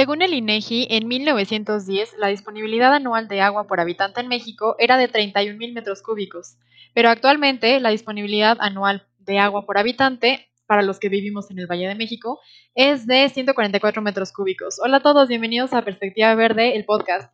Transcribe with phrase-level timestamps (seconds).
[0.00, 4.96] Según el INEGI, en 1910 la disponibilidad anual de agua por habitante en México era
[4.96, 6.56] de 31 mil metros cúbicos,
[6.94, 11.66] pero actualmente la disponibilidad anual de agua por habitante para los que vivimos en el
[11.66, 12.40] Valle de México
[12.74, 14.80] es de 144 metros cúbicos.
[14.82, 17.30] Hola a todos, bienvenidos a Perspectiva Verde, el podcast.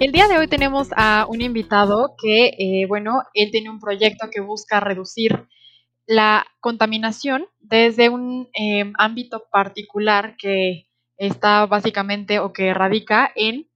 [0.00, 4.30] El día de hoy tenemos a un invitado que, eh, bueno, él tiene un proyecto
[4.30, 5.46] que busca reducir
[6.06, 13.68] la contaminación desde un eh, ámbito particular que está básicamente o que radica en,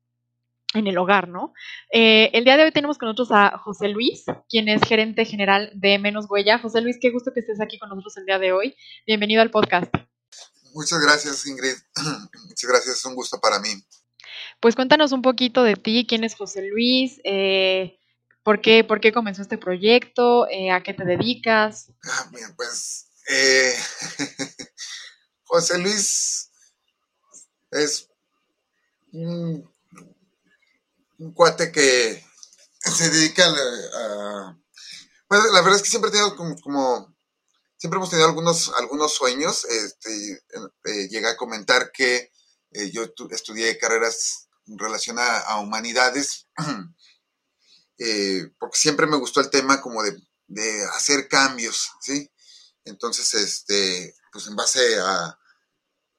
[0.73, 1.53] en el hogar, ¿no?
[1.93, 5.73] Eh, el día de hoy tenemos con nosotros a José Luis, quien es gerente general
[5.75, 6.59] de Menos Huella.
[6.59, 8.75] José Luis, qué gusto que estés aquí con nosotros el día de hoy.
[9.07, 9.93] Bienvenido al podcast.
[10.73, 11.77] Muchas gracias, Ingrid.
[12.49, 13.69] Muchas gracias, es un gusto para mí.
[14.61, 17.99] Pues cuéntanos un poquito de ti, quién es José Luis, eh,
[18.43, 21.93] ¿por, qué, por, qué, comenzó este proyecto, eh, a qué te dedicas.
[22.05, 23.75] Ah, bien, pues eh,
[25.45, 26.51] José Luis
[27.71, 28.09] es
[29.13, 29.69] un,
[31.35, 32.23] cuate que
[32.79, 34.59] se dedica a,
[35.29, 37.15] Bueno, la verdad es que siempre he tenido como, como
[37.77, 39.65] siempre hemos tenido algunos, algunos sueños.
[39.67, 40.43] Este,
[41.09, 42.31] llegué a comentar que
[42.93, 46.49] yo estudié carreras en relación a, humanidades,
[47.99, 50.17] eh, porque siempre me gustó el tema como de,
[50.95, 52.31] hacer cambios, ¿sí?
[52.85, 55.39] Entonces, este, pues en base a,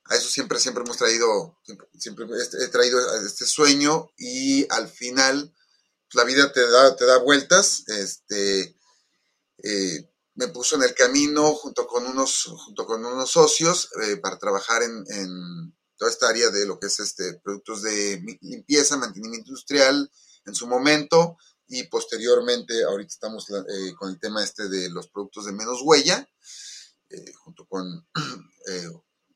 [0.09, 1.59] eso siempre, siempre hemos traído,
[1.98, 2.26] siempre,
[2.61, 5.56] he traído este sueño y al final
[6.14, 8.78] la vida te da, te da vueltas, este,
[9.64, 14.38] eh, me puso en el camino junto con unos, junto con unos socios eh, para
[14.38, 20.10] trabajar en toda esta área de lo que es este productos de limpieza, mantenimiento industrial
[20.46, 25.46] en su momento y posteriormente ahorita estamos eh, con el tema este de los productos
[25.46, 26.28] de menos huella
[27.10, 28.06] eh, junto con
[28.68, 28.90] eh,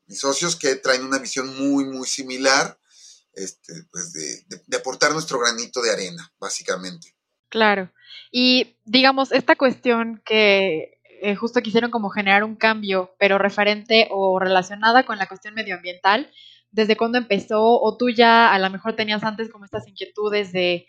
[0.06, 2.78] mis socios que traen una visión muy muy similar
[3.32, 7.14] este, pues de, de, aportar nuestro granito de arena básicamente.
[7.48, 7.92] Claro.
[8.32, 10.99] Y digamos esta cuestión que
[11.38, 16.30] justo quisieron como generar un cambio, pero referente o relacionada con la cuestión medioambiental,
[16.70, 20.86] desde cuándo empezó o tú ya a lo mejor tenías antes como estas inquietudes de,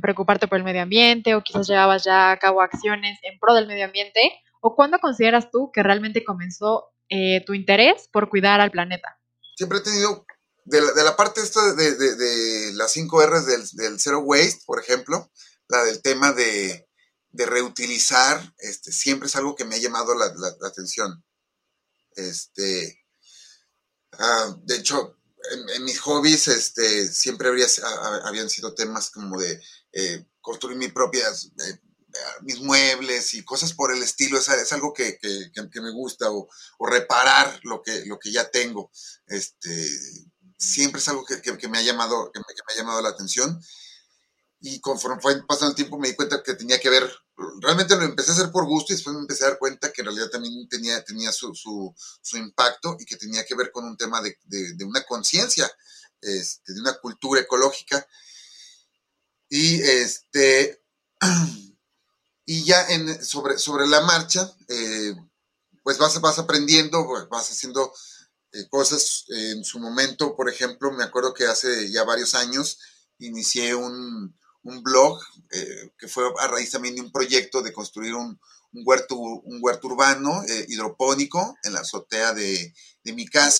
[0.00, 3.66] preocuparte por el medio ambiente o quizás llevabas ya a cabo acciones en pro del
[3.66, 4.20] medio ambiente
[4.60, 9.18] o cuándo consideras tú que realmente comenzó eh, tu interés por cuidar al planeta?
[9.56, 10.26] Siempre he tenido,
[10.64, 15.30] de la, parte esta de, las 5 R's del, Zero Waste, por ejemplo,
[15.68, 16.87] la del tema de,
[17.32, 21.24] reutilizar, este, siempre es algo que me ha llamado la, la atención.
[22.16, 22.98] Este,
[24.12, 25.16] Ah, de hecho,
[25.74, 27.66] en, mis hobbies este, siempre habría,
[28.24, 29.60] habían sido temas como de
[29.92, 31.78] eh, construir mis propias, eh,
[32.42, 34.38] mis muebles y cosas por el estilo.
[34.38, 36.48] Es, es algo que, que, me gusta o,
[36.80, 38.90] reparar lo que, lo que ya tengo.
[39.26, 39.88] Este,
[40.58, 43.60] siempre es algo que, me ha llamado, que me, ha llamado la atención.
[44.60, 47.08] Y conforme fue pasando el tiempo me di cuenta que tenía que ver
[47.60, 50.00] realmente lo empecé a hacer por gusto y después me empecé a dar cuenta que
[50.00, 53.96] en realidad también tenía, tenía su, su, impacto y que tenía que ver con un
[53.96, 55.70] tema de, de, una conciencia,
[56.20, 58.06] este, de una cultura ecológica.
[59.48, 60.82] Y este
[62.44, 62.86] y ya
[63.22, 65.14] sobre, sobre la marcha, eh,
[65.82, 67.92] pues vas, vas aprendiendo, vas haciendo
[68.52, 69.24] eh, cosas.
[69.28, 72.78] en su momento, por ejemplo, me acuerdo que hace ya varios años
[73.18, 75.20] inicié un, un blog
[75.50, 78.38] eh, que fue a raíz también de un proyecto de construir un,
[78.72, 82.74] huerto, un huerto urbano eh, hidropónico en la azotea de,
[83.04, 83.58] mi casa.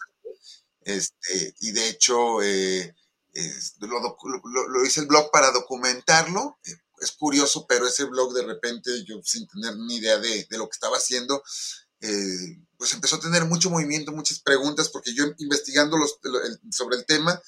[0.82, 2.94] Este, y de hecho, eh,
[3.80, 6.58] lo, hice el blog para documentarlo.
[7.00, 10.74] Es curioso, pero ese blog de repente, yo sin tener ni idea de, lo que
[10.74, 11.42] estaba haciendo,
[12.76, 16.18] pues empezó a tener mucho movimiento, muchas preguntas, porque yo investigando los,
[16.70, 17.40] sobre el tema,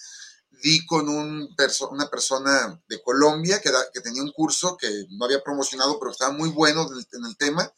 [0.50, 1.48] di con un
[1.90, 6.32] una persona de Colombia que, que, tenía un curso que no había promocionado, pero estaba
[6.32, 7.72] muy bueno en el, tema.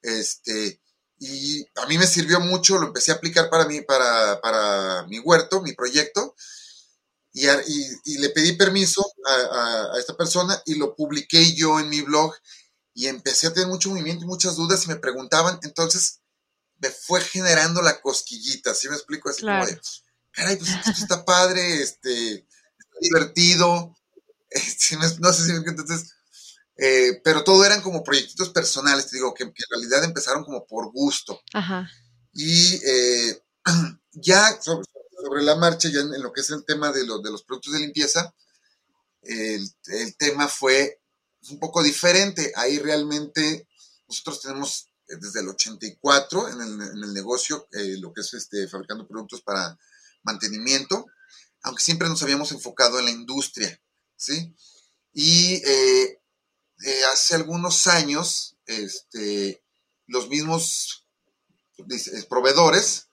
[0.00, 0.80] Este,
[1.18, 5.18] y a mí me sirvió mucho, lo empecé a aplicar para, mí, para, para mi
[5.18, 6.34] huerto, mi proyecto,
[7.32, 7.46] y,
[8.04, 12.34] y, le pedí permiso a, a, esta persona y lo publiqué yo en mi blog
[12.94, 16.20] y empecé a tener mucho movimiento y muchas dudas y me preguntaban, entonces
[16.78, 19.30] me fue generando la cosquillita, ¿sí me explico?
[19.30, 19.80] Así como de,
[20.32, 23.96] caray, pues esto está padre, este, está divertido,
[24.50, 26.14] este, no, sé si entonces,
[26.76, 30.90] eh, pero todo eran como proyectitos personales, te digo, que, en realidad empezaron como por
[30.90, 31.40] gusto.
[31.52, 31.90] Ajá.
[32.34, 33.42] Y eh,
[34.12, 34.86] ya sobre,
[35.42, 38.34] la marcha, ya en, lo que es el tema de, de los productos de limpieza,
[39.22, 41.00] el, tema fue
[41.50, 42.52] un poco diferente.
[42.56, 43.68] Ahí realmente
[44.08, 48.34] nosotros tenemos eh, desde el 84 en el, en el negocio eh, lo que es
[48.34, 49.78] este, fabricando productos para
[50.22, 51.06] mantenimiento,
[51.62, 53.80] aunque siempre nos habíamos enfocado en la industria,
[54.16, 54.54] ¿sí?
[55.12, 56.18] Y eh,
[57.12, 59.62] hace algunos años, este,
[60.06, 61.06] los mismos
[62.28, 63.08] proveedores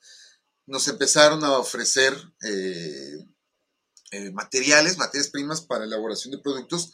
[0.66, 2.16] nos empezaron a ofrecer
[4.34, 6.92] materiales, materias primas para elaboración de productos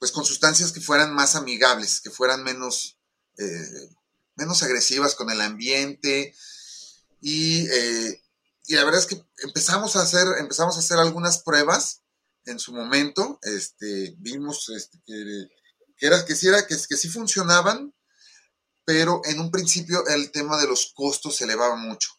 [0.00, 2.98] pues con sustancias que fueran más amigables, que fueran menos,
[3.36, 3.90] eh,
[4.34, 6.34] menos agresivas con el ambiente.
[7.22, 8.22] Eh,
[8.70, 12.02] y, la verdad es que empezamos a hacer, empezamos a hacer algunas pruebas
[12.44, 13.38] en su momento.
[13.42, 17.94] Este, vimos este, que, era, que, sí era, que, sí funcionaban,
[18.84, 22.10] pero en un principio el tema de los costos se elevaba mucho.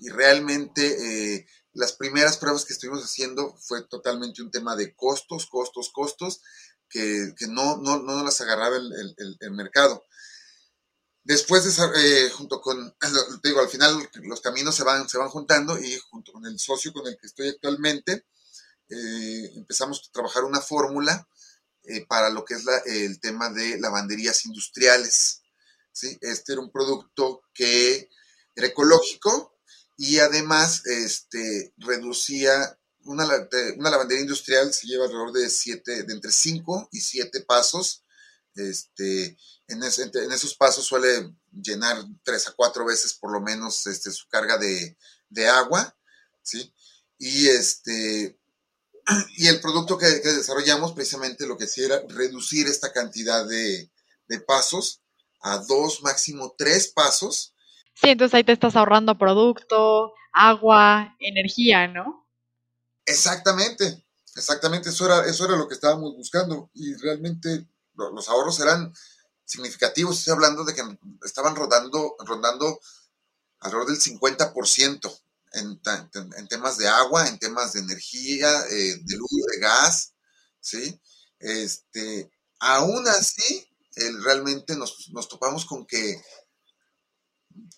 [0.00, 5.46] Y realmente eh, las primeras pruebas que estuvimos haciendo fue totalmente un tema de costos,
[5.46, 6.42] costos, costos
[6.90, 10.04] que, no, no, las agarraba el, mercado.
[11.22, 12.94] Después, de, eh, junto con,
[13.42, 16.92] digo, al final los caminos se van, se van juntando y junto con el socio
[16.92, 18.24] con el que estoy actualmente,
[18.88, 21.28] eh, empezamos a trabajar una fórmula
[21.84, 25.42] eh, para lo que es el tema de lavanderías industriales.
[25.92, 26.16] ¿sí?
[26.20, 28.08] Este era un producto que
[28.54, 29.58] era ecológico
[29.96, 33.24] y además este, reducía una,
[33.76, 38.04] una lavandería industrial se lleva alrededor de siete, de entre 5 y 7 pasos.
[38.54, 39.36] Este,
[39.68, 44.28] en, en, esos pasos suele llenar tres a cuatro veces por lo menos este, su
[44.28, 44.96] carga de,
[45.28, 45.96] de agua,
[46.42, 46.72] ¿sí?
[47.18, 48.38] Y, este,
[49.36, 53.90] y el producto que, desarrollamos precisamente lo que hacía era reducir esta cantidad de,
[54.26, 55.02] de pasos
[55.42, 57.54] a dos, máximo tres pasos.
[57.94, 62.28] Sí, entonces ahí te estás ahorrando producto, agua, energía, ¿no?
[63.04, 64.06] Exactamente,
[64.36, 68.92] exactamente, eso era, eso era lo que estábamos buscando y realmente los ahorros eran
[69.44, 70.82] significativos, estoy hablando de que
[71.24, 72.80] estaban rodando, rondando
[73.60, 75.20] alrededor del 50%
[75.52, 75.80] en,
[76.36, 80.14] en, temas de agua, en temas de energía, eh, de luz, de gas,
[80.60, 81.00] ¿sí?
[81.40, 83.66] Este, aún así,
[84.22, 86.22] realmente nos, nos topamos con que,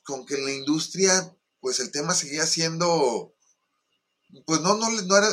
[0.04, 3.34] con que en la industria, pues el tema seguía siendo
[4.46, 5.28] pues no, no, no era,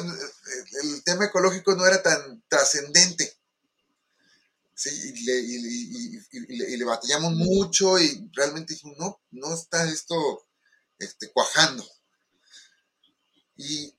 [0.83, 3.38] el tema ecológico no era tan trascendente.
[4.79, 10.47] Sí, y le, y, le, batallamos mucho y realmente dijimos, no, no está esto
[10.97, 11.85] este, cuajando.
[13.57, 13.93] Y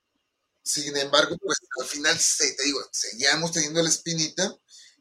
[0.62, 2.18] sin embargo, pues al final,
[2.64, 4.56] digo, seguíamos teniendo la espinita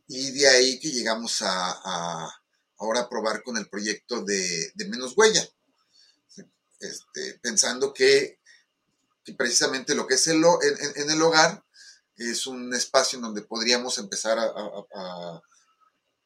[0.05, 2.29] y de ahí que llegamos a,
[2.75, 5.47] ahora a probar con el proyecto de, menos huella.
[6.81, 8.41] Este, pensando que
[9.37, 10.43] precisamente lo que es el,
[10.95, 11.63] en, el hogar
[12.17, 15.41] es un espacio en donde podríamos empezar a,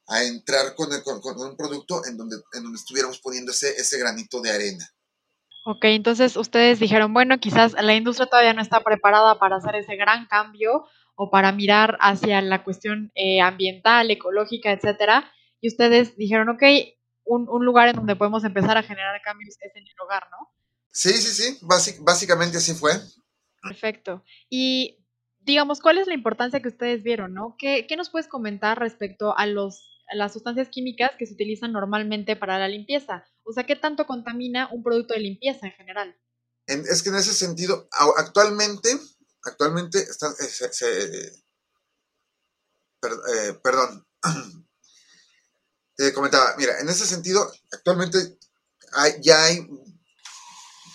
[0.07, 0.89] entrar con,
[1.21, 4.85] con, un producto en donde, en donde estuviéramos poniendo ese, ese granito de arena.
[5.65, 9.95] Ok, entonces ustedes dijeron, bueno, quizás la industria todavía no está preparada para hacer ese
[9.95, 10.85] gran cambio
[11.15, 15.31] o para mirar hacia la cuestión eh, ambiental, ecológica, etcétera.
[15.61, 16.63] Y ustedes dijeron, ok,
[17.23, 20.50] un, un, lugar en donde podemos empezar a generar cambios es en el hogar, ¿no?
[20.91, 21.59] Sí, sí, sí,
[22.01, 22.91] básicamente así fue.
[23.61, 24.23] Perfecto.
[24.50, 25.03] Y
[25.39, 27.55] digamos, ¿cuál es la importancia que ustedes vieron, no?
[27.57, 32.59] ¿Qué, nos puedes comentar respecto a, los, las sustancias químicas que se utilizan normalmente para
[32.59, 33.25] la limpieza?
[33.43, 36.15] O sea, ¿qué tanto contamina un producto de limpieza en general?
[36.65, 38.98] es que en ese sentido, actualmente,
[39.43, 41.43] actualmente eh,
[43.03, 44.07] eh, perdón,
[45.95, 48.38] te comentaba, mira, en ese sentido, actualmente
[48.93, 49.67] hay, ya hay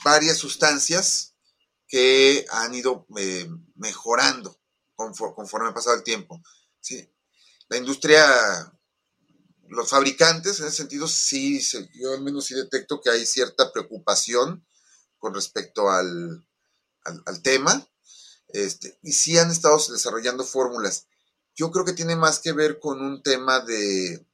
[0.02, 1.34] varias sustancias
[1.86, 4.58] que han ido eh, mejorando
[4.94, 6.40] conforme, ha pasado el tiempo.
[6.80, 7.08] ¿sí?
[7.68, 8.26] La industria,
[9.68, 11.60] los fabricantes, en ese sentido, sí,
[11.94, 14.66] yo al menos sí detecto que hay cierta preocupación
[15.18, 16.46] con respecto al,
[17.02, 17.86] al, tema,
[18.48, 21.06] este, y sí han estado desarrollando fórmulas.
[21.54, 24.24] Yo creo que tiene más que ver con un tema de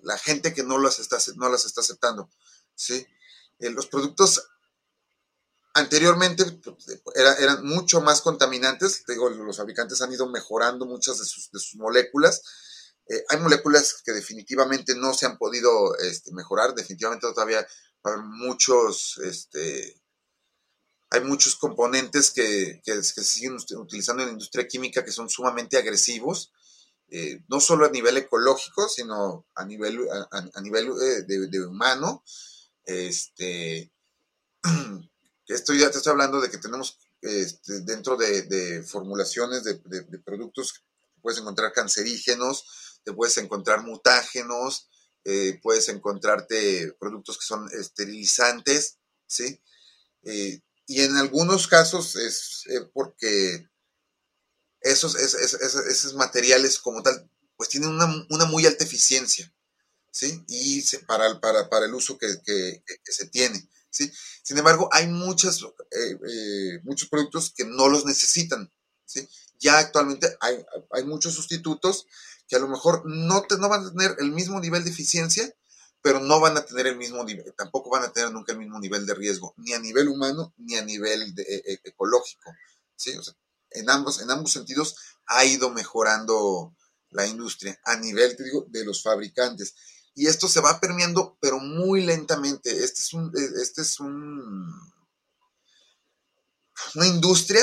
[0.00, 2.30] la gente que no las está, no las está aceptando.
[2.74, 3.06] ¿sí?
[3.58, 4.48] Eh, los productos
[5.78, 6.86] Anteriormente pues,
[7.38, 12.42] eran mucho más contaminantes, digo, los fabricantes han ido mejorando muchas de sus, moléculas.
[13.08, 17.66] Eh, hay moléculas que definitivamente no se han podido este, mejorar, definitivamente todavía
[18.02, 20.00] hay muchos, este,
[21.10, 26.52] hay muchos componentes que, se siguen utilizando en la industria química que son sumamente agresivos,
[27.10, 32.22] eh, no solo a nivel ecológico, sino a nivel, a, nivel eh, de, de, humano.
[32.84, 33.90] Este,
[35.48, 39.74] Esto ya te estoy hablando de que tenemos este, dentro de, formulaciones de,
[40.24, 40.84] productos
[41.22, 42.64] puedes encontrar cancerígenos,
[43.04, 44.88] te puedes encontrar mutágenos,
[45.24, 49.60] eh, puedes encontrarte productos que son esterilizantes, ¿sí?
[50.22, 53.68] Eh, y en algunos casos es porque
[54.80, 59.52] esos, esos, materiales como tal, pues tienen una, muy alta eficiencia,
[60.10, 60.44] ¿sí?
[60.48, 62.28] Y para, para, para el uso que,
[63.04, 64.10] se tiene, ¿sí?
[64.42, 65.60] Sin embargo, hay muchas,
[66.84, 68.72] muchos productos que no los necesitan,
[69.04, 69.28] ¿sí?
[69.58, 72.06] Ya actualmente hay, hay muchos sustitutos
[72.48, 75.52] que a lo mejor no, te, no van a tener el mismo nivel de eficiencia,
[76.00, 78.78] pero no van a tener el mismo nivel, tampoco van a tener nunca el mismo
[78.80, 82.54] nivel de riesgo, ni a nivel humano ni a nivel de, e, e, ecológico.
[82.96, 83.12] ¿sí?
[83.70, 86.74] En, ambos, en ambos sentidos ha ido mejorando
[87.10, 89.74] la industria a nivel, te digo, de los fabricantes.
[90.14, 92.70] Y esto se va permeando, pero muy lentamente.
[92.70, 94.72] Este es un, e, este es un,
[96.94, 97.62] una industria,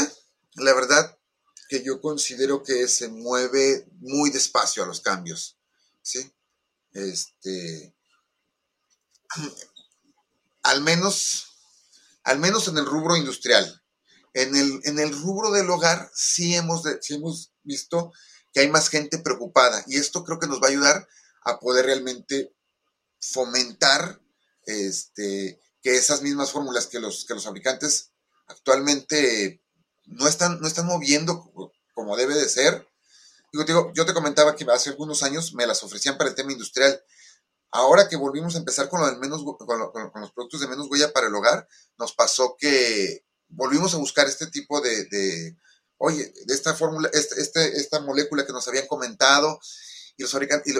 [0.55, 1.17] la verdad,
[1.67, 5.57] que yo considero que se mueve muy despacio a los cambios,
[6.01, 6.31] ¿sí?
[6.93, 7.95] Este,
[10.63, 11.47] al menos,
[12.23, 13.81] al menos en el rubro industrial.
[14.33, 18.11] En el, en el rubro del hogar sí hemos, hemos visto
[18.53, 21.07] que hay más gente preocupada y esto creo que nos va a ayudar
[21.43, 22.53] a poder realmente
[23.19, 24.21] fomentar
[24.65, 28.11] este, que esas mismas fórmulas que los, que los fabricantes
[28.47, 29.61] actualmente
[30.05, 31.51] no están, no están moviendo
[31.93, 32.87] como debe de ser.
[33.51, 37.01] Digo, yo te comentaba que hace algunos años me las ofrecían para el tema industrial.
[37.71, 41.11] Ahora que volvimos a empezar con, lo del menos, con, los productos de menos huella
[41.13, 45.57] para el hogar, nos pasó que volvimos a buscar este tipo de,
[45.97, 49.59] oye, de esta fórmula, este, este, esta molécula que nos habían comentado,
[50.17, 50.33] y los,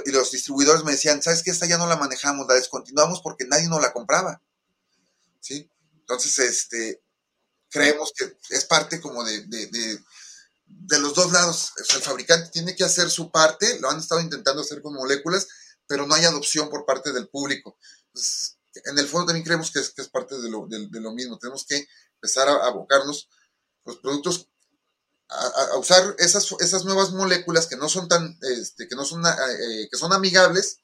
[0.06, 1.52] y, los distribuidores me decían, ¿sabes qué?
[1.52, 4.42] Esta ya no la manejamos, la descontinuamos porque nadie nos la compraba.
[5.42, 5.70] ¿Sí?
[6.00, 7.02] Entonces, este,
[7.76, 11.74] creemos que es parte como de, de, los dos lados.
[11.78, 15.48] el fabricante tiene que hacer su parte, lo han estado intentando hacer con moléculas,
[15.86, 17.78] pero no hay adopción por parte del público.
[18.86, 21.38] en el fondo también creemos que es, que es parte de lo, de, lo, mismo.
[21.38, 23.28] Tenemos que empezar a abocarnos
[23.84, 24.48] los productos
[25.28, 29.90] a, usar esas, esas nuevas moléculas que no son tan, este, que no son, eh,
[29.92, 30.80] que son amigables,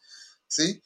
[0.47, 0.83] ¿sí?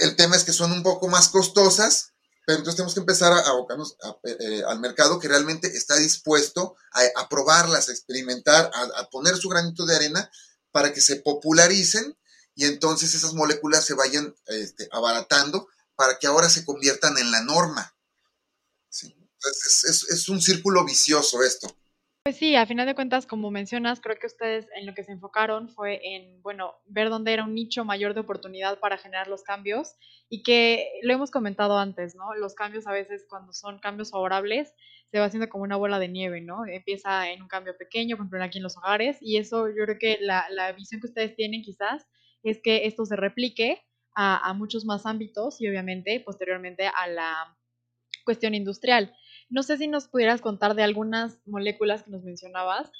[0.00, 2.14] el tema es que son un poco más costosas,
[2.48, 6.76] pero entonces tenemos que empezar a abocarnos eh, al mercado que realmente está dispuesto
[7.14, 10.30] a, probarlas, a experimentar, a, poner su granito de arena
[10.70, 12.16] para que se popularicen
[12.54, 17.42] y entonces esas moléculas se vayan este, abaratando para que ahora se conviertan en la
[17.42, 17.94] norma.
[19.02, 21.68] Entonces es un círculo vicioso esto.
[22.28, 25.12] Pues sí, a final de cuentas, como mencionas, creo que ustedes en lo que se
[25.12, 29.42] enfocaron fue en, bueno, ver dónde era un nicho mayor de oportunidad para generar los
[29.42, 29.94] cambios
[30.28, 32.34] y que lo hemos comentado antes, ¿no?
[32.34, 34.74] Los cambios a veces cuando son cambios favorables
[35.10, 36.66] se va haciendo como una bola de nieve, ¿no?
[36.66, 39.96] Empieza en un cambio pequeño, por ejemplo, aquí en los hogares y eso yo creo
[39.98, 42.06] que la, la visión que ustedes tienen quizás
[42.42, 43.80] es que esto se replique
[44.14, 47.56] a, a muchos más ámbitos y obviamente posteriormente a la
[48.26, 49.14] cuestión industrial.
[49.48, 52.90] No sé si nos pudieras contar de algunas moléculas que nos mencionabas.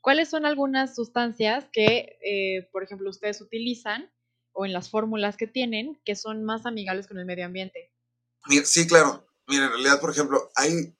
[0.00, 4.10] ¿Cuáles son algunas sustancias que, eh, por ejemplo, ustedes utilizan
[4.52, 7.92] o en las fórmulas que tienen que son más amigables con el medio ambiente?
[8.64, 9.26] Sí, claro.
[9.46, 10.94] Mira, en realidad, por ejemplo, hay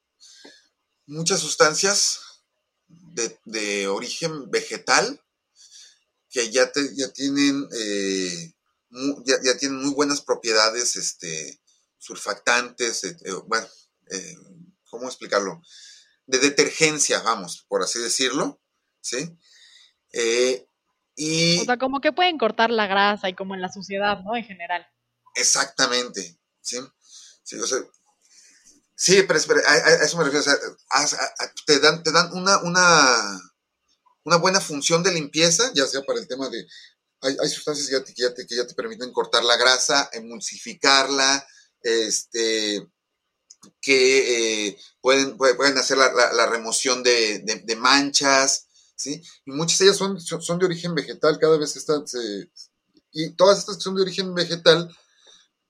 [1.06, 2.20] muchas sustancias
[2.86, 5.20] de, origen vegetal
[6.28, 8.52] que ya, ya tienen eh,
[9.24, 11.60] ya, tienen muy buenas propiedades este,
[11.98, 13.16] surfactantes, eh,
[13.46, 13.66] bueno,
[14.90, 15.62] ¿cómo explicarlo?
[16.26, 18.60] De detergencia, vamos, por así decirlo,
[19.00, 19.36] ¿sí?
[20.12, 20.66] Eh,
[21.16, 24.36] y, o sea, como que pueden cortar la grasa y como en la suciedad, ¿no?
[24.36, 24.86] En general.
[25.34, 26.78] Exactamente, ¿sí?
[27.42, 27.78] Sí, o sea,
[28.94, 31.34] sí pero, a, eso me refiero, o sea,
[31.66, 33.40] te dan, te dan una, una,
[34.24, 36.66] una buena función de limpieza, ya sea para el tema de,
[37.22, 39.56] hay, hay sustancias que ya, te, que, ya te, que ya te permiten cortar la
[39.56, 41.46] grasa, emulsificarla,
[41.82, 42.86] este,
[43.80, 49.22] que eh, pueden, pueden hacer la, remoción de, manchas, ¿sí?
[49.44, 52.04] Y muchas de ellas son, son de origen vegetal, cada vez están,
[53.12, 54.94] y todas estas que son de origen vegetal,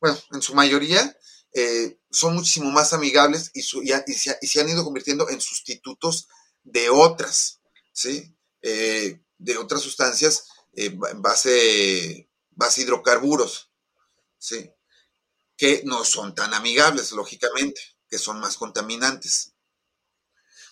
[0.00, 1.16] bueno, en su mayoría,
[1.52, 6.28] eh, son muchísimo más amigables y, se, han ido convirtiendo en sustitutos
[6.62, 7.60] de otras,
[7.92, 8.34] ¿sí?
[8.62, 10.48] Eh, de otras sustancias
[11.16, 13.70] base, base hidrocarburos,
[14.38, 14.70] ¿sí?
[15.60, 19.54] Que no son tan amigables, lógicamente, que son más contaminantes.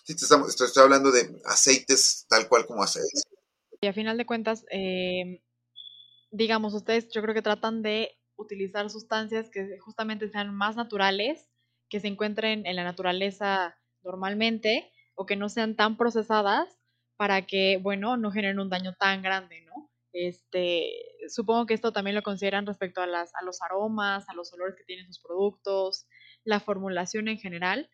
[0.03, 3.21] Sí, estoy, hablando de aceites tal cual como aceites.
[3.81, 5.39] Y a final de cuentas, em,
[6.31, 11.47] digamos, ustedes yo creo que tratan de utilizar sustancias que justamente sean más naturales,
[11.87, 16.67] que se encuentren en la naturaleza normalmente o que no sean tan procesadas
[17.15, 19.91] para que, bueno, no generen un daño tan grande, ¿no?
[20.13, 20.89] Este,
[21.29, 24.75] supongo que esto también lo consideran respecto a, las, a los aromas, a los olores
[24.75, 26.07] que tienen sus productos,
[26.43, 27.89] la formulación en general.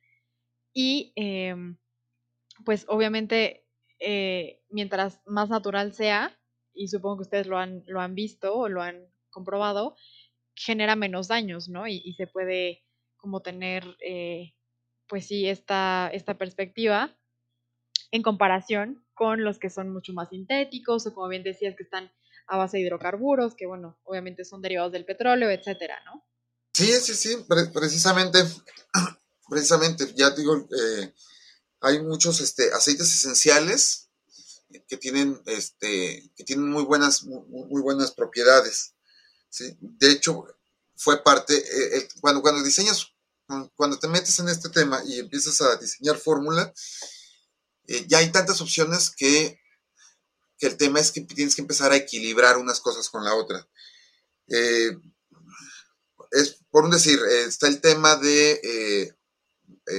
[0.73, 1.77] Y em,
[2.65, 3.67] pues obviamente,
[3.99, 6.37] eh, mientras más natural sea,
[6.73, 9.95] y supongo que ustedes lo han, lo han visto o lo han comprobado,
[10.55, 11.87] genera menos daños, ¿no?
[11.87, 12.83] Y, se puede
[13.17, 14.53] como tener, eh,
[15.07, 17.17] pues sí, esta, esta perspectiva
[18.11, 22.11] en comparación con los que son mucho más sintéticos o como bien decías que están
[22.47, 26.23] a base de hidrocarburos, que bueno, obviamente son derivados del petróleo, etcétera, ¿no?
[26.73, 28.39] Sí, sí, sí, precisamente,
[29.49, 31.13] precisamente, ya digo, eh,
[31.81, 34.09] hay muchos este, aceites esenciales
[34.87, 38.93] que tienen, este, que tienen muy buenas, muy, buenas propiedades.
[39.49, 39.77] ¿sí?
[39.79, 40.45] De hecho,
[40.95, 43.13] fue parte, eh, cuando, cuando diseñas,
[43.75, 46.73] cuando te metes en este tema y empiezas a diseñar fórmula,
[47.87, 49.59] eh, ya hay tantas opciones que,
[50.57, 53.67] que, el tema es que tienes que empezar a equilibrar unas cosas con la otra.
[54.47, 54.97] Eh,
[56.31, 59.13] es, por un decir, está el tema de,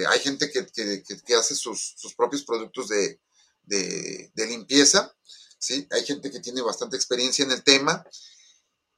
[0.09, 0.67] hay gente que,
[1.03, 3.21] que hace sus, sus, propios productos de,
[3.67, 5.15] de, limpieza,
[5.59, 5.87] ¿sí?
[5.91, 8.05] Hay gente que tiene bastante experiencia en el tema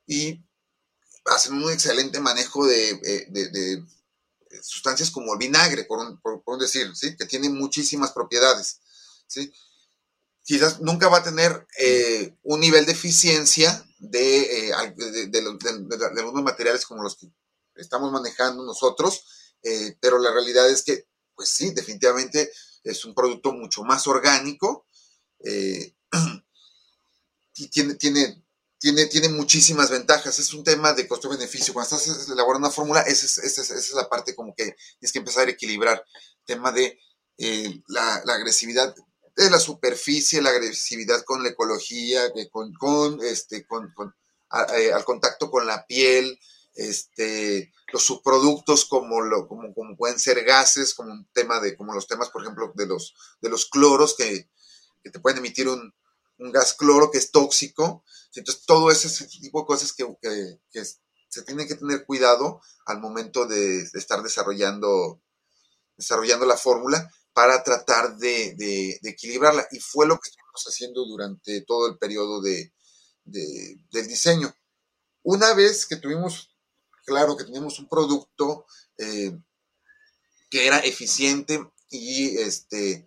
[0.06, 0.40] y
[1.24, 3.84] hacen un excelente manejo de, eh,
[4.62, 7.16] sustancias como el vinagre, por un, decir, ¿sí?
[7.16, 8.80] Que tiene muchísimas propiedades,
[9.26, 9.52] ¿sí?
[10.48, 14.72] Quizás nunca va a tener eh, un nivel de eficiencia de, eh,
[15.28, 15.38] de,
[16.18, 17.28] algunos materiales como los que
[17.76, 19.24] estamos manejando nosotros,
[20.00, 22.50] pero la realidad es que, pues sí, definitivamente
[22.82, 24.86] es un producto mucho más orgánico
[25.44, 25.94] eh,
[27.54, 28.44] y tiene, tiene,
[28.78, 30.38] tiene, tiene muchísimas ventajas.
[30.38, 31.74] Es un tema de costo-beneficio.
[31.74, 35.50] Cuando estás elaborando una fórmula, esa es, la parte como que tienes que empezar a
[35.50, 36.04] equilibrar.
[36.44, 36.98] Tema de
[37.36, 38.94] eh, la, agresividad
[39.44, 43.94] de la superficie, la agresividad con la ecología, con, con, este, con,
[44.74, 46.38] eh, al contacto con la piel,
[46.74, 52.08] este, los subproductos como, lo, como, pueden ser gases, como un tema de, como los
[52.08, 54.50] temas, por ejemplo, de los, de los cloros que,
[55.02, 55.94] que te pueden emitir un,
[56.38, 58.04] un, gas cloro que es tóxico.
[58.34, 60.84] Entonces, todo ese tipo de cosas que, que,
[61.28, 65.20] se tienen que tener cuidado al momento de, estar desarrollando,
[65.96, 69.64] desarrollando la fórmula para tratar de, de, equilibrarla.
[69.70, 72.72] Y fue lo que estuvimos haciendo durante todo el periodo de,
[73.24, 74.52] del diseño.
[75.22, 76.50] Una vez que tuvimos
[77.06, 79.38] claro que teníamos un producto eh,
[80.50, 83.06] que era eficiente y, este,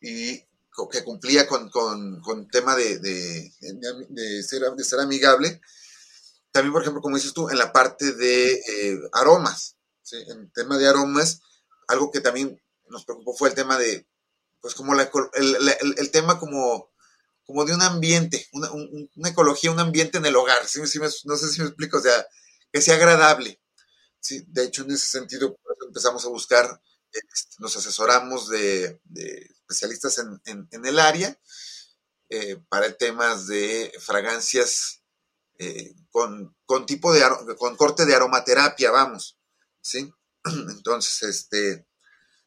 [0.00, 0.44] y
[0.92, 3.52] que cumplía con, con, tema de, de,
[4.08, 5.60] de, ser, de ser amigable.
[6.52, 9.74] También, por ejemplo, como dices tú, en la parte de eh, aromas,
[10.12, 11.40] en el tema de aromas,
[11.88, 12.60] algo que también
[12.94, 14.06] nos preocupó fue el tema de,
[14.62, 16.90] pues como la, el, tema como,
[17.44, 20.86] como de un ambiente, una, una, ecología, un ambiente en el hogar, no sé
[21.48, 22.26] si me explico, o sea,
[22.72, 23.60] que sea agradable.
[24.20, 24.42] ¿sí?
[24.48, 26.80] De hecho, en ese sentido, empezamos a buscar,
[27.12, 29.00] este, nos asesoramos de,
[29.68, 31.38] especialistas en, el área
[32.30, 35.02] eh, para temas de fragancias
[35.58, 36.54] eh, con,
[36.86, 37.22] tipo de,
[37.58, 39.38] con corte de aromaterapia, vamos,
[39.80, 40.10] ¿sí?
[40.44, 41.86] Entonces, este,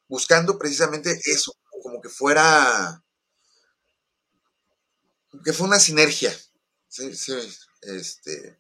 [0.08, 3.04] buscando precisamente eso, como que fuera,
[5.44, 6.34] que fue una sinergia,
[6.88, 7.16] ¿sí?
[7.16, 7.34] sí
[7.82, 8.58] este,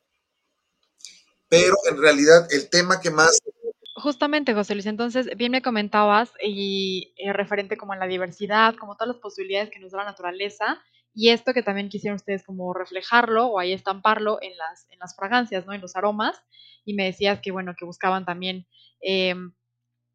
[1.49, 3.39] pero en realidad el tema que más...
[3.95, 8.95] Justamente, José Luis, entonces bien me comentabas y eh, referente como a la diversidad, como
[8.95, 10.79] todas las posibilidades que nos da la naturaleza
[11.15, 15.15] y esto que también quisieron ustedes como reflejarlo o ahí estamparlo en las, en las
[15.15, 15.73] fragancias, ¿no?
[15.73, 16.39] En los aromas
[16.85, 18.67] y me decías que, bueno, que buscaban también
[19.01, 19.51] em,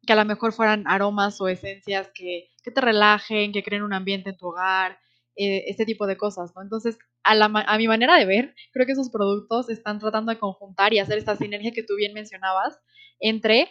[0.05, 3.93] que a lo mejor fueran aromas o esencias que, que te relajen, que creen un
[3.93, 4.99] ambiente en tu hogar,
[5.35, 6.61] eh, este tipo de cosas, ¿no?
[6.61, 10.39] Entonces, a, la, a, mi manera de ver, creo que esos productos están tratando de
[10.39, 12.79] conjuntar y hacer esta sinergia que tú bien mencionabas
[13.19, 13.69] entre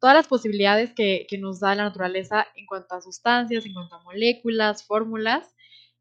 [0.00, 3.94] todas las posibilidades que, que nos da la naturaleza en cuanto a sustancias, en cuanto
[3.94, 5.54] a moléculas, fórmulas,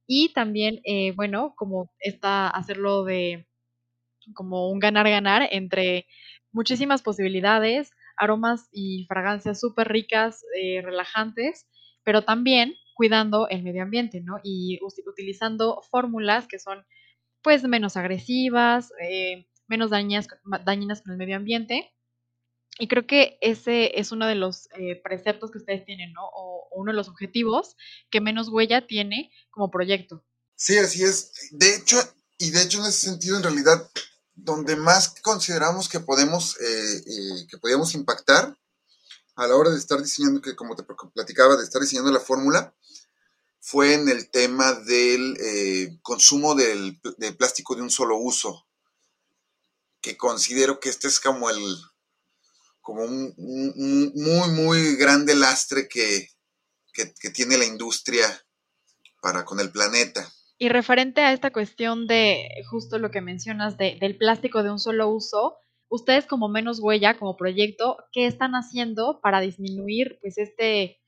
[0.08, 3.48] y también, eh, bueno, como está hacerlo de
[4.34, 6.08] como un ganar-ganar entre
[6.52, 11.68] muchísimas posibilidades, aromas y fragancias súper ricas, eh, relajantes,
[12.04, 14.40] pero también cuidando el medio ambiente, ¿no?
[14.44, 16.86] Y utilizando fórmulas que son
[17.42, 20.28] pues menos agresivas, eh, menos dañinas,
[20.66, 21.94] dañinas con el medio ambiente.
[22.80, 26.26] Y creo que ese es uno de los eh, preceptos que ustedes tienen, ¿no?
[26.26, 27.76] O, uno de los objetivos
[28.10, 30.26] que menos huella tiene como proyecto.
[30.56, 31.50] Sí, así es.
[31.52, 31.98] De hecho,
[32.40, 33.92] y de hecho en ese sentido, en realidad,
[34.36, 38.58] donde más consideramos que podemos, eh, que podíamos impactar
[39.36, 42.74] a la hora de estar diseñando, que como te platicaba, de estar diseñando la fórmula,
[43.60, 47.00] fue en el tema del eh, consumo del,
[47.38, 48.68] plástico de un solo uso,
[50.02, 51.78] que considero que este es como el
[52.82, 53.34] como un,
[54.14, 56.30] muy, muy grande lastre que,
[57.34, 58.46] tiene la industria
[59.22, 60.30] para con el planeta.
[60.64, 65.10] Y referente a esta cuestión de justo lo que mencionas del plástico de un solo
[65.10, 65.58] uso,
[65.90, 71.02] ustedes como menos huella, como proyecto, ¿qué están haciendo para disminuir pues este,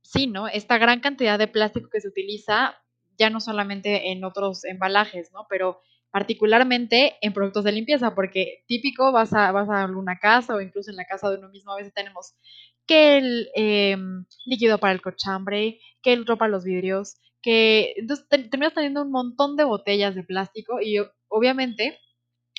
[0.00, 0.46] sí, ¿no?
[0.46, 2.76] Esta gran cantidad de plástico que se utiliza
[3.18, 5.48] ya no solamente en otros embalajes, ¿no?
[5.50, 5.80] Pero
[6.12, 10.92] particularmente en productos de limpieza, porque típico vas a, vas a una casa o incluso
[10.92, 12.34] en la casa de uno mismo a veces tenemos
[12.86, 18.26] que el em, líquido para el cochambre, que el otro para los vidrios, que entonces
[18.26, 20.96] terminas teniendo un montón de botellas de plástico y
[21.28, 21.98] obviamente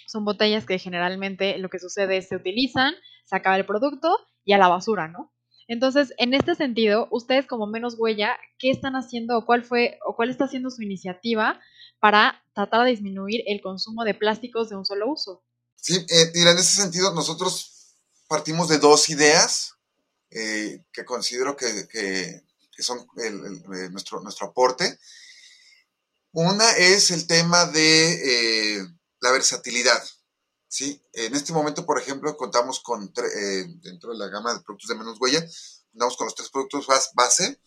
[0.05, 2.93] son botellas que generalmente lo que sucede es se utilizan,
[3.25, 5.33] se acaba el producto y a la basura, ¿no?
[5.67, 10.15] Entonces, en este sentido, ustedes como menos huella, ¿qué están haciendo o cuál fue o
[10.15, 11.59] cuál está haciendo su iniciativa
[11.99, 15.43] para tratar de disminuir el consumo de plásticos de un solo uso?
[15.75, 17.95] Sí, eh, en ese sentido nosotros
[18.27, 19.73] partimos de dos ideas
[20.29, 22.43] eh, que considero que,
[22.83, 23.31] son eh,
[23.89, 24.99] nuestro, nuestro aporte.
[26.31, 28.85] Una es el tema de
[29.21, 30.03] la versatilidad.
[30.67, 31.01] ¿sí?
[31.13, 34.95] En este momento, por ejemplo, contamos con, eh, dentro de la gama de productos de
[34.95, 35.39] menos huella,
[35.91, 37.61] contamos con los tres productos base,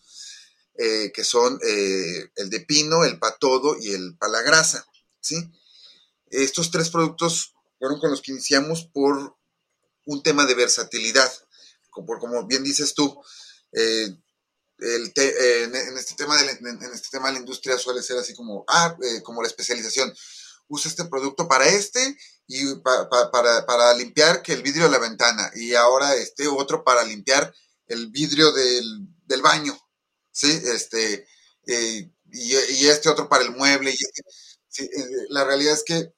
[0.77, 4.85] eh, que son eh, el de pino, el patodo y el palagrasa,
[5.19, 5.35] ¿sí?
[6.27, 9.35] Estos tres productos fueron con los que iniciamos por
[10.05, 11.31] un tema de versatilidad,
[11.89, 13.19] como, como bien dices tú,
[14.81, 18.33] el en, este tema de la, en este tema de la industria suele ser así
[18.33, 20.13] como, ah, como la especialización
[20.69, 25.73] usa este producto para este y para, limpiar que el vidrio de la ventana y
[25.73, 27.53] ahora este otro para limpiar
[27.87, 29.77] el vidrio del, baño,
[30.31, 30.49] ¿sí?
[30.49, 31.27] Este,
[31.67, 33.91] eh, y, este otro para el mueble.
[33.91, 36.13] Y, eh, la realidad es que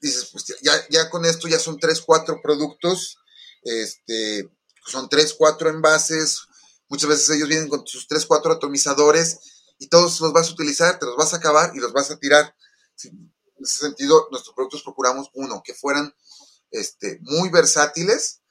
[0.00, 3.18] dices, pues ya, ya con esto ya son tres, cuatro productos,
[3.62, 4.48] este,
[4.86, 6.45] son tres, cuatro envases,
[6.88, 9.40] muchas veces ellos vienen con sus tres, cuatro atomizadores
[9.78, 12.18] y todos los vas a utilizar, te los vas a acabar y los vas a
[12.18, 12.54] tirar.
[13.04, 13.32] En
[13.64, 16.14] ese sentido, nuestros productos procuramos, uno, que fueran
[16.70, 18.42] este, muy versátiles.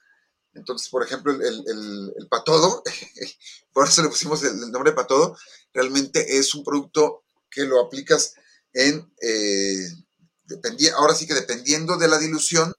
[0.54, 2.82] Entonces, por ejemplo, el, patodo,
[3.72, 5.36] por eso le pusimos el, nombre de patodo,
[5.72, 8.34] realmente es un producto que lo aplicas
[8.72, 9.88] en, eh,
[10.96, 12.72] ahora sí que dependiendo de la dilución,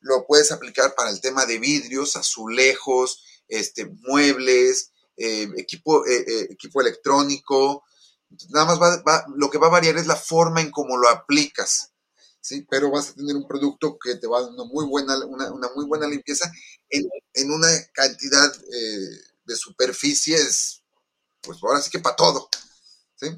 [0.00, 6.80] lo puedes aplicar para el tema de vidrios, azulejos, este, muebles, eh, equipo, eh, equipo
[6.80, 7.84] electrónico,
[8.50, 11.92] Nada más va, lo que va a variar es la forma en cómo lo aplicas,
[12.40, 12.66] ¿sí?
[12.70, 15.68] Pero vas a tener un producto que te va a dar una muy buena, una,
[15.74, 16.50] muy buena limpieza
[16.90, 20.82] en, una cantidad eh, de superficies,
[21.40, 22.48] pues ahora sí que para todo,
[23.16, 23.28] ¿sí?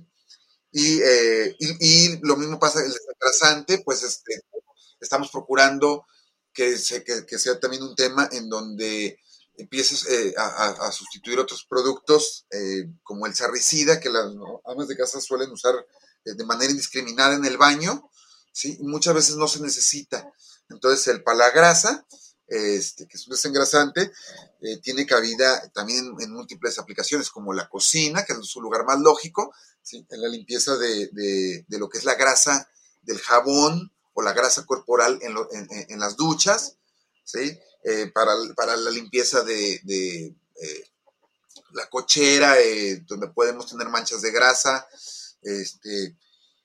[0.73, 4.43] Eh, y, lo mismo pasa el desengrasante, pues este,
[5.01, 6.07] estamos procurando
[6.53, 6.77] que,
[7.29, 9.21] que sea también un tema en donde
[9.61, 14.27] empieces eh, a, sustituir otros productos eh, como el sarricida que las
[14.65, 15.75] amas de casa suelen usar
[16.25, 18.11] eh, de manera indiscriminada en el baño,
[18.53, 18.79] ¿sí?
[18.81, 20.33] muchas veces no se necesita.
[20.69, 22.07] Entonces el palagrasa,
[22.47, 24.11] este, que es un desengrasante,
[24.83, 29.55] tiene cabida también en múltiples aplicaciones como la cocina, que es su lugar más lógico,
[29.93, 32.69] en la limpieza de, lo que es la grasa
[33.03, 35.37] del jabón o la grasa corporal en,
[35.89, 36.77] en las duchas,
[37.25, 37.59] ¿sí?
[37.83, 39.75] Eh, para, la limpieza de,
[40.57, 40.91] eh,
[41.73, 44.87] la cochera, eh, donde podemos tener manchas de grasa.
[45.43, 46.17] Este,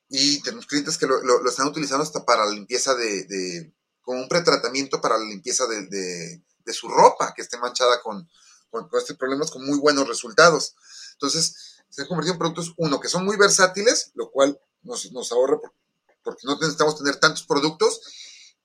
[0.09, 5.01] y tenemos clientes que lo, están utilizando hasta para la limpieza de, como un pretratamiento
[5.01, 6.41] para la limpieza de,
[6.73, 8.27] su ropa, que esté manchada con,
[8.69, 10.75] con, estos problemas, con muy buenos resultados.
[11.13, 15.31] Entonces, se han convertido en productos, uno, que son muy versátiles, lo cual nos, nos
[15.31, 15.59] ahorra
[16.25, 18.01] porque no necesitamos tener tantos productos,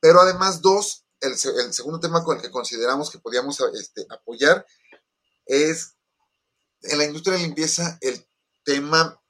[0.01, 4.67] pero además, dos, el, segundo tema con el que consideramos que podíamos este, apoyar
[5.47, 5.97] es
[6.83, 8.27] en la industria de limpieza el
[8.65, 9.21] tema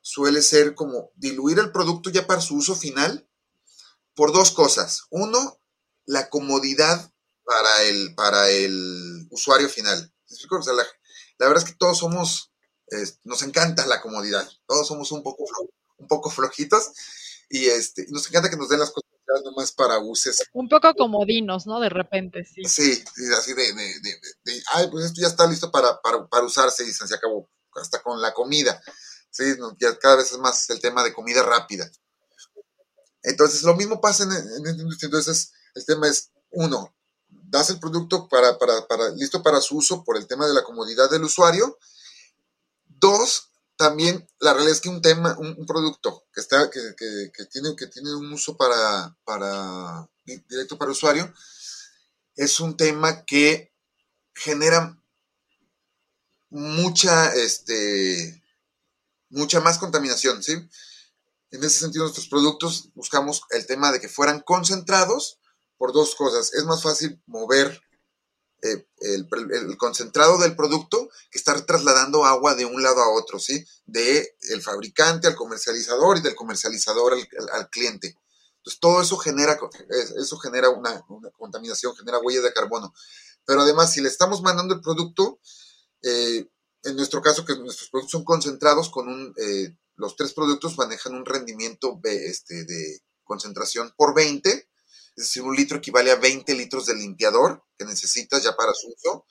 [0.00, 3.28] suele ser como diluir el producto ya para su uso final
[4.14, 5.02] por dos cosas.
[5.10, 5.58] Uno,
[6.04, 7.12] la comodidad
[7.44, 10.12] para el, para el usuario final.
[11.38, 12.52] la, verdad es que todos somos,
[13.24, 15.44] nos encanta la comodidad, todos somos un poco,
[15.98, 16.92] un poco flojitos
[17.48, 19.01] y este, nos encanta que nos den las cosas
[19.44, 20.42] nomás para buses.
[20.52, 21.80] Un poco comodinos, ¿no?
[21.80, 22.64] De repente, sí.
[22.64, 23.04] Sí,
[23.36, 24.00] así de, de,
[24.44, 28.02] de, ay, pues esto ya está listo para, para, para usarse y se acabó, hasta
[28.02, 28.82] con la comida.
[29.30, 29.44] Sí,
[29.80, 31.90] ya cada vez es más el tema de comida rápida.
[33.22, 35.06] Entonces, lo mismo pasa en, en industria.
[35.06, 36.94] Entonces, el tema es, uno,
[37.28, 40.64] das el producto para, para, para, listo para su uso por el tema de la
[40.64, 41.78] comodidad del usuario.
[42.86, 47.74] Dos, también la realidad es que un tema, un, producto que, está, que, que, tiene,
[47.76, 51.32] que tiene un uso para, para directo para usuario,
[52.36, 53.72] es un tema que
[54.34, 54.98] genera
[56.50, 58.42] mucha, este,
[59.30, 60.52] mucha más contaminación, ¿sí?
[61.50, 65.38] En ese sentido, nuestros productos buscamos el tema de que fueran concentrados
[65.76, 66.54] por dos cosas.
[66.54, 67.82] Es más fácil mover
[68.62, 73.64] eh, el, concentrado del producto que estar trasladando agua de un lado a otro, ¿sí?
[73.86, 77.14] De el fabricante al comercializador y del comercializador
[77.52, 78.16] al, cliente.
[78.58, 79.58] Entonces, todo eso genera,
[80.16, 81.04] eso genera una,
[81.36, 82.94] contaminación, genera huella de carbono.
[83.44, 85.40] Pero además, si le estamos mandando el producto,
[86.02, 86.48] eh,
[86.84, 91.14] en nuestro caso, que nuestros productos son concentrados con un eh, los tres productos manejan
[91.14, 94.68] un rendimiento este, de concentración por 20,
[95.16, 98.88] es decir, un litro equivale a 20 litros de limpiador que necesitas ya para su
[98.88, 99.26] uso.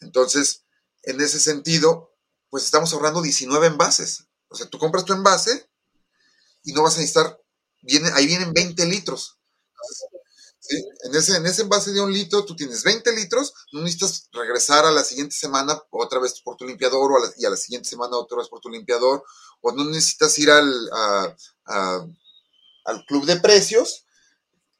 [0.00, 0.64] Entonces,
[1.02, 2.14] en ese sentido,
[2.48, 4.26] pues estamos ahorrando 19 envases.
[4.48, 5.68] O sea, tú compras tu envase
[6.62, 7.38] y no vas a necesitar,
[7.82, 9.38] viene, ahí vienen 20 litros.
[11.02, 14.86] En, ese, en ese envase de un litro tú tienes 20 litros, no necesitas regresar
[14.86, 18.16] a la siguiente semana otra vez por tu limpiador o y a la siguiente semana
[18.16, 19.22] otra vez por tu limpiador
[19.60, 20.90] o no necesitas ir al,
[21.66, 24.03] al club de precios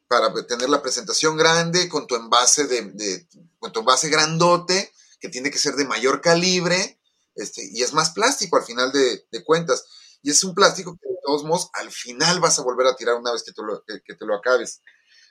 [0.08, 3.26] para tener la presentación grande con tu envase de,
[3.58, 7.00] con tu envase grandote que tiene que ser de mayor calibre
[7.34, 9.84] este, y es más plástico al final de, cuentas
[10.22, 13.16] y es un plástico que de todos modos al final vas a volver a tirar
[13.16, 14.80] una vez que te lo, que, te lo acabes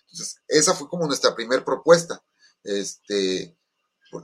[0.02, 2.24] entonces esa fue como nuestra primera propuesta
[2.64, 3.58] este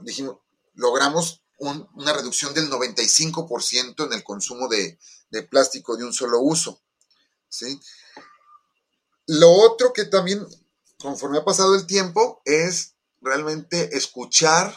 [0.02, 0.38] dijimos
[0.74, 4.98] logramos una reducción del 95% en el consumo de
[5.50, 6.82] plástico de un solo uso.
[7.50, 7.78] ¿sí?
[9.32, 10.44] Lo otro que también,
[10.98, 14.76] conforme ha pasado el tiempo, es realmente escuchar,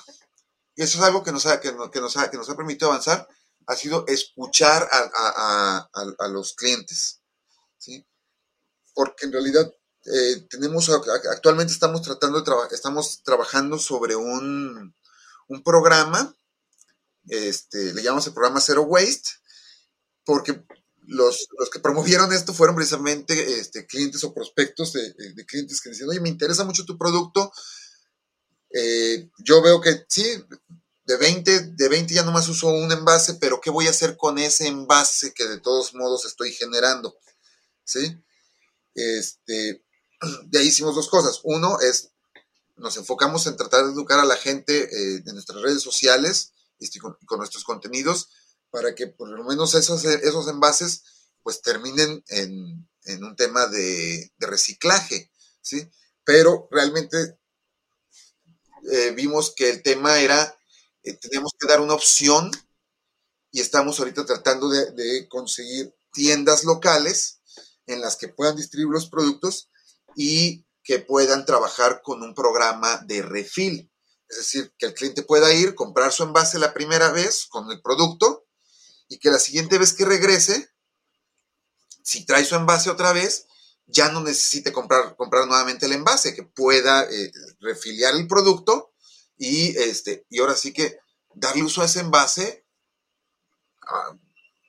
[0.75, 3.27] y eso es algo que nos ha, que nos, ha, que nos ha permitido avanzar,
[3.65, 7.21] ha sido escuchar a, a, los clientes.
[7.79, 8.05] ¿sí?
[8.93, 9.73] Porque en realidad
[10.05, 10.87] eh, tenemos,
[11.31, 14.93] actualmente estamos tratando de estamos trabajando sobre un,
[15.47, 16.37] un programa,
[17.27, 19.29] este, le llamamos el programa Zero Waste,
[20.23, 20.63] porque
[21.07, 26.19] los, que promovieron esto fueron precisamente este, clientes o prospectos de, clientes que decían, oye,
[26.19, 27.51] me interesa mucho tu producto,
[28.71, 30.23] eh, yo veo que sí,
[31.05, 34.37] de 20, de 20 ya nomás uso un envase, pero ¿qué voy a hacer con
[34.39, 37.17] ese envase que de todos modos estoy generando?
[37.83, 38.17] ¿Sí?
[38.95, 39.83] Este,
[40.45, 41.41] de ahí hicimos dos cosas.
[41.43, 42.11] Uno es,
[42.77, 46.99] nos enfocamos en tratar de educar a la gente eh, en nuestras redes sociales este,
[46.99, 48.29] con nuestros contenidos
[48.73, 51.03] para que por lo menos esos, esos envases
[51.43, 52.89] pues terminen en,
[53.21, 55.29] un tema de, reciclaje,
[55.61, 55.87] ¿sí?
[56.23, 57.37] Pero realmente
[58.91, 60.57] eh, vimos que el tema era,
[61.03, 62.49] eh, tenemos que dar una opción
[63.51, 67.41] y estamos ahorita tratando de, de, conseguir tiendas locales
[67.85, 69.69] en las que puedan distribuir los productos
[70.15, 73.91] y que puedan trabajar con un programa de refill.
[74.29, 77.79] Es decir, que el cliente pueda ir, comprar su envase la primera vez con el
[77.79, 78.42] producto
[79.07, 80.69] y que la siguiente vez que regrese,
[82.03, 83.47] si trae su envase otra vez,
[83.85, 88.93] ya no necesite comprar, comprar nuevamente el envase, que pueda eh, refiliar el producto
[89.37, 90.97] y, este, y ahora sí que
[91.33, 92.65] darle uso a ese envase.
[93.81, 94.17] Ah,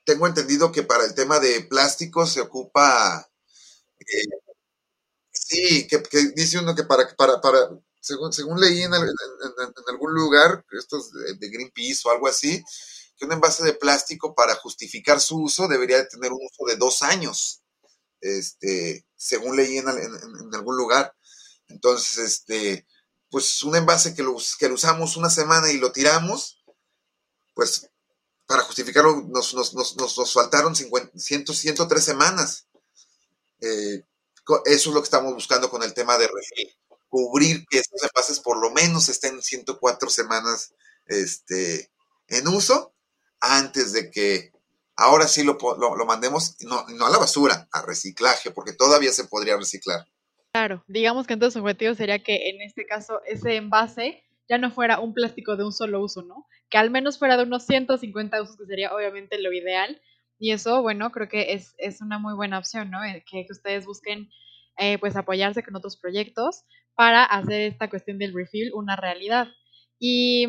[0.05, 3.27] tengo entendido que para el tema de plástico se ocupa...
[3.99, 4.55] Eh,
[5.31, 6.03] sí, que,
[6.35, 7.69] dice uno que para, para, para
[8.01, 12.63] según, según leí en, algún lugar, estos de Greenpeace o algo así,
[13.17, 16.75] que un envase de plástico para justificar su uso debería de tener un uso de
[16.75, 17.61] dos años,
[18.21, 21.15] este, según leí en, algún lugar.
[21.67, 22.85] Entonces, este,
[23.29, 26.63] pues un envase que lo, que lo usamos una semana y lo tiramos,
[27.53, 27.89] pues
[28.45, 32.67] para justificarlo nos, nos, nos, nos faltaron 50, 103 semanas.
[33.61, 34.03] Eh,
[34.65, 36.75] eso es lo que estamos buscando con el tema de refil.
[37.09, 40.73] Cubrir que estos envases por lo menos estén 104 semanas
[41.07, 41.91] este,
[42.27, 42.94] en uso
[43.45, 44.51] antes de que
[44.95, 49.25] ahora sí lo, lo, mandemos, no, no, a la basura, a reciclaje, porque todavía se
[49.25, 50.07] podría reciclar.
[50.51, 54.71] Claro, digamos que entonces su objetivo sería que en este caso ese envase ya no
[54.71, 56.47] fuera un plástico de un solo uso, ¿no?
[56.69, 59.99] Que al menos fuera de unos 150 usos, que sería obviamente lo ideal.
[60.37, 63.03] Y eso, bueno, creo que es, es una muy buena opción, ¿no?
[63.03, 64.29] Eh, que, ustedes busquen
[64.77, 66.63] eh, pues apoyarse con otros proyectos
[66.95, 69.47] para hacer esta cuestión del refill una realidad.
[69.99, 70.47] Y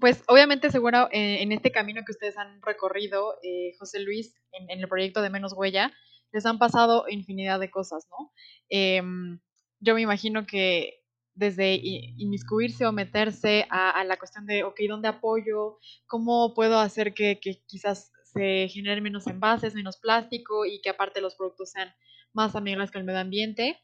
[0.00, 4.70] pues obviamente seguro eh, en este camino que ustedes han recorrido, eh, José Luis, en,
[4.70, 5.92] el proyecto de Menos Huella,
[6.32, 8.32] les han pasado infinidad de cosas, ¿no?
[8.68, 9.40] Em,
[9.80, 11.02] yo me imagino que
[11.34, 15.78] desde inmiscuirse o meterse a, la cuestión de, ok, ¿dónde apoyo?
[16.06, 21.34] ¿Cómo puedo hacer que, quizás se generen menos envases, menos plástico y que aparte los
[21.34, 21.92] productos sean
[22.32, 23.80] más amigables con el medio ambiente.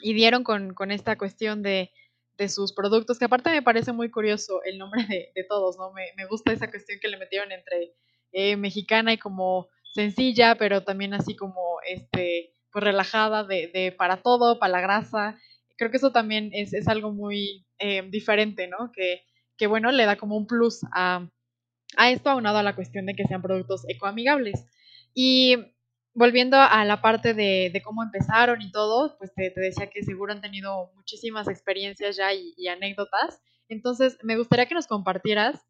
[0.00, 1.92] Y dieron con esta cuestión de,
[2.38, 5.92] de, sus productos, que aparte me parece muy curioso el nombre de, todos, ¿no?
[5.92, 7.94] Me, me, gusta esa cuestión que le metieron entre
[8.32, 14.18] eh, mexicana y como sencilla, pero también así como este, pues relajada de, de para
[14.22, 15.38] todo, para la grasa.
[15.76, 18.92] Creo que eso también es, es algo muy eh, diferente, ¿no?
[18.92, 19.22] Que,
[19.56, 21.28] que bueno, le da como un plus a,
[21.96, 24.66] a esto aunado a la cuestión de que sean productos ecoamigables.
[25.14, 25.56] Y
[26.18, 30.02] volviendo a la parte de, de cómo empezaron y todo, pues te, te, decía que
[30.02, 33.40] seguro han tenido muchísimas experiencias ya y, y, anécdotas.
[33.68, 35.64] Entonces, me gustaría que nos compartieras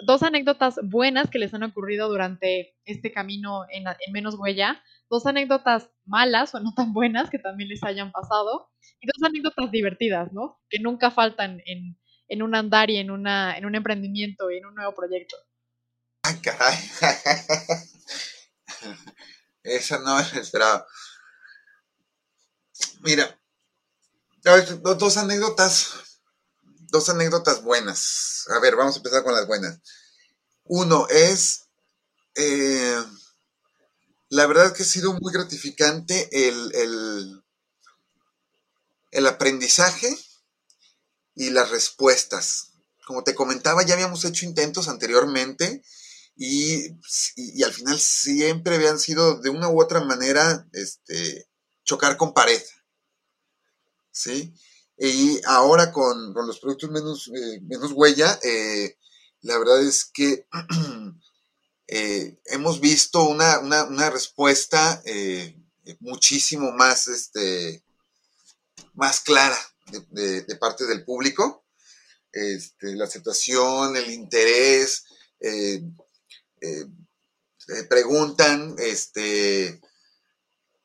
[0.00, 5.24] dos anécdotas buenas que les han ocurrido durante este camino en, en menos huella, dos
[5.24, 8.68] anécdotas malas o no tan buenas que también les hayan pasado,
[9.00, 10.60] y dos anécdotas divertidas, ¿no?
[10.68, 11.98] Que nunca faltan en,
[12.28, 15.36] en un andar y en, una, en un emprendimiento y en un nuevo proyecto.
[16.24, 16.76] Ay, caray.
[19.68, 20.86] Esa no me esperaba.
[23.00, 23.38] Mira,
[24.82, 25.90] dos anécdotas,
[26.62, 28.46] dos anécdotas buenas.
[28.50, 29.80] A ver, vamos a empezar con las buenas.
[30.64, 31.66] Uno es,
[32.34, 33.02] eh,
[34.28, 37.44] la verdad que ha sido muy gratificante el, el,
[39.10, 40.16] el aprendizaje
[41.34, 42.72] y las respuestas.
[43.06, 45.82] Como te comentaba, ya habíamos hecho intentos anteriormente
[46.40, 46.94] y, y,
[47.36, 51.48] y, al final siempre habían sido de una u otra manera este,
[51.82, 52.62] chocar con pared.
[54.12, 54.54] ¿Sí?
[54.96, 58.96] Y ahora con, con los productos menos, eh, menos huella, eh,
[59.40, 60.46] la verdad es que
[61.88, 65.02] eh, hemos visto una, una, una respuesta
[65.98, 67.82] muchísimo más, este,
[68.94, 69.58] más clara
[70.10, 71.64] de, parte del público.
[72.30, 75.04] Este, la aceptación, el interés,
[76.60, 76.86] eh,
[77.68, 79.80] eh, preguntan, este,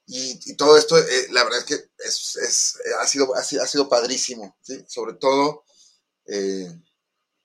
[0.05, 4.57] y, todo esto, eh, la verdad es que es, es, ha, sido, ha, sido, padrísimo,
[4.87, 5.63] sobre todo,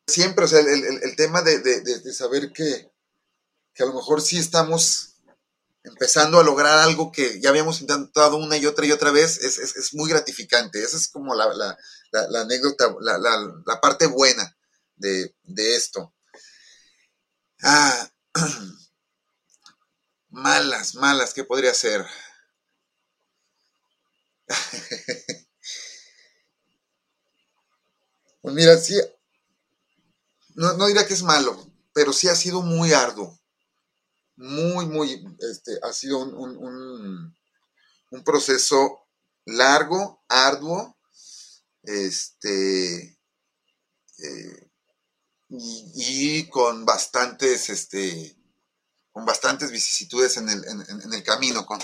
[0.06, 2.90] siempre, o sea, el, el, tema de, de, saber que,
[3.74, 5.08] que a lo mejor sí estamos
[5.84, 9.58] empezando a lograr algo que ya habíamos intentado una y otra y otra vez, es,
[9.58, 10.82] es, es muy gratificante.
[10.82, 11.76] Esa es como la, la,
[12.12, 14.56] la, la anécdota, la, parte buena
[14.96, 16.14] de, de esto.
[17.62, 18.10] Ah,
[20.30, 22.06] malas, malas, ¿qué podría ser?
[28.40, 28.94] pues mira, sí,
[30.54, 31.56] no, no, diría que es malo,
[31.92, 33.38] pero sí ha sido muy arduo.
[34.36, 37.36] Muy, muy, este, ha sido un, un, un,
[38.10, 39.06] un proceso
[39.46, 40.96] largo, arduo,
[41.82, 43.18] este,
[44.18, 44.67] eh,
[45.50, 48.36] y, con bastantes, este,
[49.12, 51.64] con bastantes vicisitudes en el, en, el camino.
[51.64, 51.80] Con...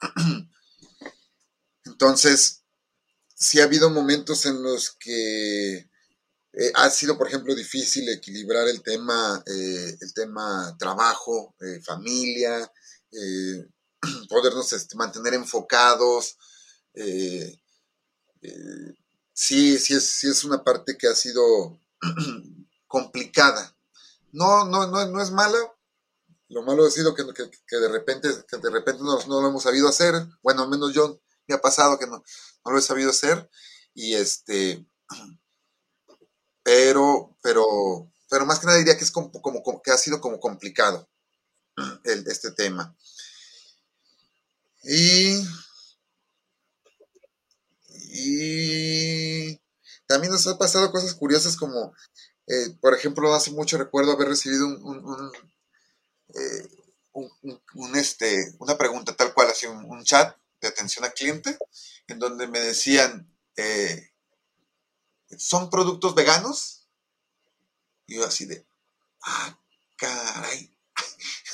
[1.84, 2.62] Entonces,
[3.34, 5.90] sí ha habido momentos en los que
[6.52, 12.70] eh, ha sido, por ejemplo, difícil equilibrar el tema, eh, el tema trabajo, eh, familia,
[14.28, 16.36] podernos este, mantener enfocados.
[19.32, 21.80] Sí, sí es, sí es una parte que ha sido
[24.32, 25.58] No, no, no, es mala.
[26.48, 30.14] Lo malo ha sido que, de repente, que de repente no, lo hemos sabido hacer.
[30.42, 32.22] Bueno, al menos yo me ha pasado que no,
[32.64, 33.48] lo he sabido hacer.
[33.94, 34.86] Y este,
[36.62, 39.30] pero, pero, pero más que nada diría que es como,
[39.82, 41.08] que ha sido como complicado
[42.04, 42.96] este tema.
[44.82, 45.36] Y,
[48.12, 49.60] y
[50.06, 51.94] también nos ha pasado cosas curiosas como,
[52.50, 55.32] eh, por ejemplo, hace mucho recuerdo haber recibido un, un,
[56.34, 56.68] eh,
[57.94, 61.56] este, una pregunta tal cual, así un, chat de atención al cliente,
[62.08, 64.10] en donde me decían, eh,
[65.38, 66.88] ¿son productos veganos?
[68.08, 68.66] Y yo así de,
[69.22, 69.56] ah,
[69.96, 70.74] caray.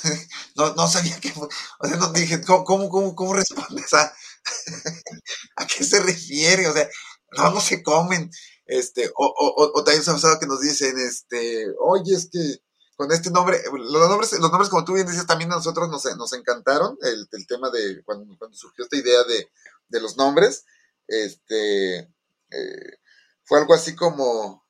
[0.55, 1.31] no, no sabía qué,
[1.79, 4.11] o sea, no dije, ¿cómo, cómo, cómo, cómo respondes a,
[5.57, 6.67] a qué se refiere?
[6.67, 6.89] O sea,
[7.31, 8.31] no, se comen.
[8.67, 12.61] Este, o, o, o también pasado que nos dicen, este, oye, es que
[12.97, 16.03] con este nombre, los nombres, los nombres como tú bien dices, también a nosotros nos,
[16.17, 19.49] nos encantaron, el, el tema de cuando, cuando, surgió esta idea de,
[19.87, 20.65] de los nombres,
[21.07, 22.97] este, eh,
[23.43, 24.65] fue algo así como,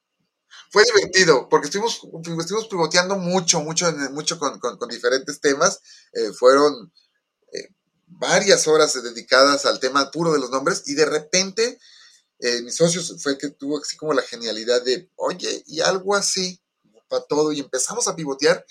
[0.69, 5.79] fue divertido, porque estuvimos, estuvimos pivoteando mucho, mucho, mucho con, con, con diferentes temas,
[6.11, 6.91] eh, fueron
[7.53, 7.69] eh,
[8.07, 11.79] varias horas dedicadas al tema puro de los nombres, y de repente,
[12.39, 16.15] eh, mis socios fue el que tuvo así como la genialidad de, oye, y algo
[16.15, 16.61] así,
[17.07, 18.65] para todo, y empezamos a pivotear,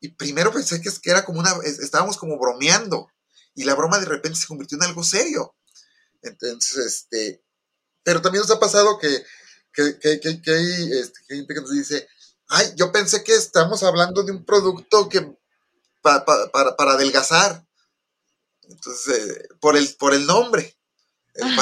[0.00, 3.10] Y primero pensé que, que era como una, estábamos como bromeando
[3.54, 5.56] y la broma de repente se convirtió en algo serio.
[6.22, 7.42] Entonces, este,
[8.04, 9.24] pero también nos ha pasado que,
[9.72, 12.08] que, que, que hay este, gente que nos dice,
[12.48, 15.36] ay, yo pensé que estamos hablando de un producto que
[16.00, 17.66] para, para adelgazar.
[18.62, 20.78] Entonces, eh, por, el, por el nombre,
[21.34, 21.56] el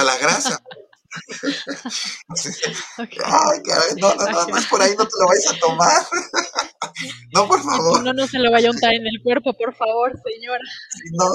[3.24, 3.60] Ay,
[4.00, 6.02] no, no, no, no es por ahí, no te lo vayas a tomar.
[7.34, 8.02] no, por favor.
[8.02, 10.64] No, no se lo vaya a untar en el cuerpo, por favor, señora.
[11.12, 11.26] No.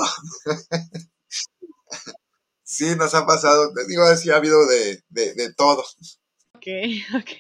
[2.64, 5.84] sí, nos ha pasado, te digo, así ha habido de, de, de todo.
[6.56, 6.68] Ok,
[7.16, 7.32] ok.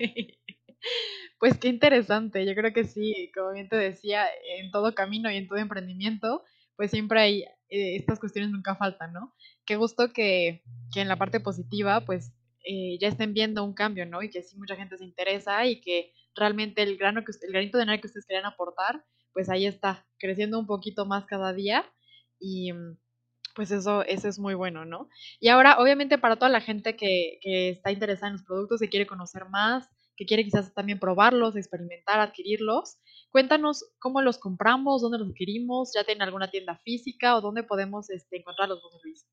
[1.39, 4.27] Pues qué interesante, yo creo que sí, como bien te decía,
[4.57, 6.43] en todo camino y en todo emprendimiento,
[6.75, 9.33] pues siempre hay, eh, estas cuestiones nunca faltan, ¿no?
[9.71, 10.61] Qué gusto que,
[10.93, 12.33] que en la parte positiva, pues
[12.65, 14.21] eh, ya estén viendo un cambio, ¿no?
[14.21, 17.77] Y que sí mucha gente se interesa y que realmente el grano que el granito
[17.77, 21.85] de arena que ustedes querían aportar, pues ahí está, creciendo un poquito más cada día
[22.37, 22.73] y
[23.55, 25.07] pues eso, eso es muy bueno, ¿no?
[25.39, 28.89] Y ahora, obviamente, para toda la gente que, que está interesada en los productos, que
[28.89, 32.97] quiere conocer más, que quiere quizás también probarlos, experimentar, adquirirlos,
[33.29, 38.09] cuéntanos cómo los compramos, dónde los adquirimos, ya tienen alguna tienda física o dónde podemos
[38.09, 39.25] este, encontrarlos, José Luis.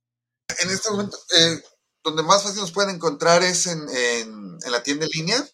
[0.61, 1.63] En este momento, eh,
[2.09, 3.87] donde más fácil nos pueden encontrar es en,
[4.67, 5.49] la tienda en línea.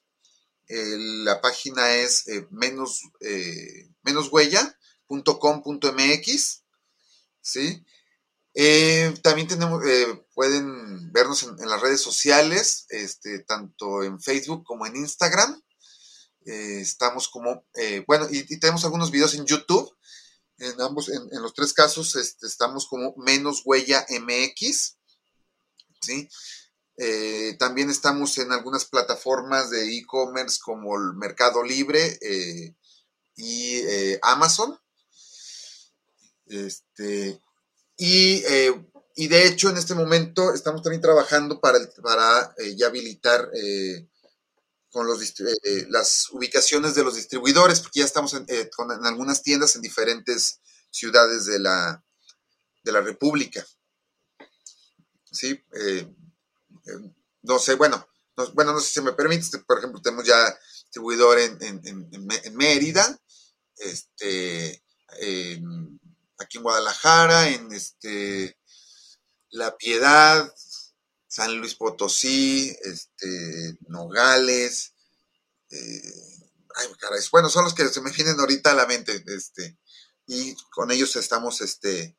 [0.68, 6.62] la página es eh, menos, eh, menoshuella.com.mx.
[7.40, 7.84] ¿sí?
[8.54, 9.82] Eh, también tenemos,
[10.34, 15.62] pueden vernos en, las redes sociales, este, tanto en Facebook como en Instagram.
[16.44, 17.66] estamos como,
[18.06, 19.93] bueno, y, tenemos algunos videos en YouTube.
[20.58, 24.96] En ambos, en, los tres casos, este, estamos como menos huella MX.
[26.00, 26.28] ¿sí?
[26.96, 32.74] Eh, también estamos en algunas plataformas de e-commerce como el Mercado Libre eh,
[33.36, 34.78] y eh, Amazon.
[36.46, 37.40] Este,
[37.96, 38.40] y,
[39.28, 43.50] de hecho, en este momento estamos también trabajando para, para ya habilitar
[44.94, 45.18] con los,
[45.88, 51.46] las ubicaciones de los distribuidores, porque ya estamos en, en algunas tiendas en diferentes ciudades
[51.46, 52.00] de la,
[52.84, 53.66] de la República.
[55.32, 55.48] ¿sí?
[55.48, 56.08] Eh,
[56.86, 60.56] eh, no sé, bueno, no, bueno, no sé si me permite, por ejemplo, tenemos ya
[60.84, 63.18] distribuidor en, en, Mérida,
[63.76, 64.80] este,
[66.38, 68.60] aquí en Guadalajara, en este,
[69.50, 70.54] La Piedad,
[71.34, 74.94] San Luis Potosí, este, Nogales,
[75.68, 76.00] eh,
[77.32, 79.76] bueno, son los que se me vienen ahorita a la mente, este,
[80.28, 82.16] y con ellos estamos, este,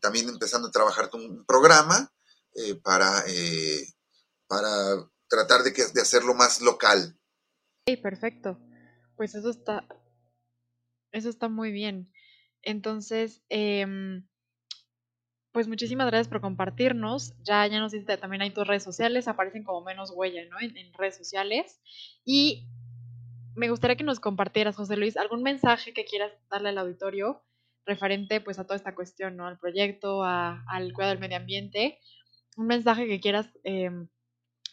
[0.00, 2.12] también empezando a trabajar un programa
[2.56, 3.86] eh, para, eh,
[4.48, 7.16] para tratar de, de hacerlo más local.
[7.86, 8.58] Sí, perfecto.
[9.16, 9.86] Pues eso está,
[11.12, 12.12] eso está muy bien.
[12.62, 14.26] Entonces, em,
[15.52, 17.34] pues muchísimas gracias por compartirnos.
[17.42, 20.58] Ya, ya nos dice también hay tus redes sociales, aparecen como menos huella, ¿no?
[20.60, 21.80] En, redes sociales.
[22.24, 22.66] Y
[23.54, 27.42] me gustaría que nos compartieras, José Luis, algún mensaje que quieras darle al auditorio
[27.84, 29.46] referente pues a toda esta cuestión, ¿no?
[29.46, 31.98] Al proyecto, al cuidado del medio ambiente
[32.56, 34.08] un mensaje que quieras em,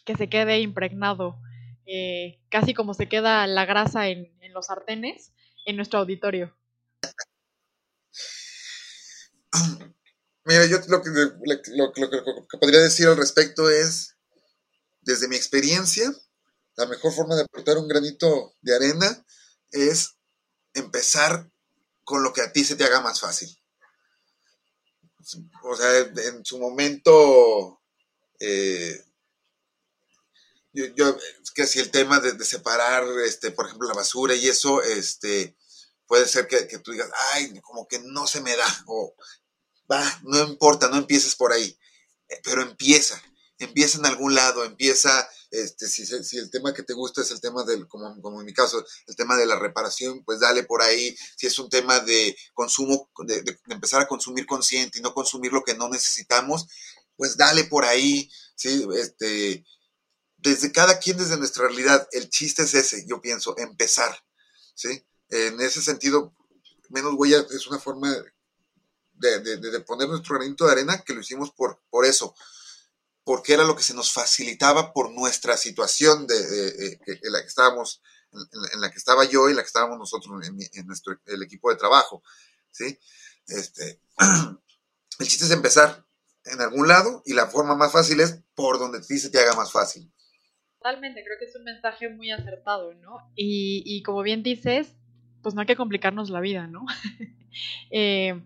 [0.04, 1.40] que se quede impregnado,
[1.86, 5.32] eh, casi como se queda la grasa en, los sartenes,
[5.66, 6.56] en nuestro auditorio.
[10.44, 14.16] Mira, yo lo que, lo, que podría decir al respecto es,
[15.02, 16.10] desde mi experiencia,
[16.76, 19.26] la mejor forma de aportar un granito de arena
[19.70, 20.16] es
[20.74, 21.50] empezar
[22.04, 23.54] con lo que a ti se te haga más fácil.
[25.62, 27.80] O sea, en su momento,
[28.38, 29.04] eh,
[30.72, 31.16] yo,
[31.54, 35.56] que si el tema de, separar, este, por ejemplo, la basura y eso, este,
[36.06, 39.14] puede ser que, tú digas, ay, como que no se me da, o
[39.90, 41.76] va, no importa, no empieces por ahí,
[42.28, 43.20] eh, pero empieza,
[43.58, 47.40] empieza en algún lado, empieza este, si, si, el tema que te gusta es el
[47.40, 50.80] tema del, como, como, en mi caso, el tema de la reparación, pues dale por
[50.80, 51.16] ahí.
[51.36, 55.64] Si es un tema de consumo, de, empezar a consumir consciente y no consumir lo
[55.64, 56.66] que no necesitamos,
[57.16, 58.30] pues dale por ahí.
[58.54, 58.86] ¿sí?
[58.94, 59.64] Este,
[60.36, 64.24] desde cada quien, desde nuestra realidad, el chiste es ese, yo pienso, empezar.
[64.74, 65.04] ¿sí?
[65.30, 66.32] En ese sentido,
[66.90, 68.14] menos huella es una forma
[69.20, 72.34] de, de, poner nuestro granito de arena que lo hicimos por, por eso
[73.24, 78.02] porque era lo que se nos facilitaba por nuestra situación de, en la que estábamos,
[78.32, 81.76] en, la que estaba yo y la que estábamos nosotros en, nuestro el equipo de
[81.76, 82.22] trabajo,
[82.70, 82.98] ¿sí?
[83.46, 84.00] Este,
[85.18, 86.04] el chiste es empezar
[86.44, 89.38] en algún lado y la forma más fácil es por donde a ti se te
[89.38, 90.12] haga más fácil.
[90.78, 93.30] Totalmente, creo que es un mensaje muy acertado, ¿no?
[93.36, 94.96] Y, y como bien dices,
[95.42, 96.84] pues no hay que complicarnos la vida, ¿no?
[97.90, 98.40] Eh,